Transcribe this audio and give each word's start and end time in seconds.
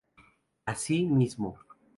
Así 0.65 1.05
mismo. 1.05 1.59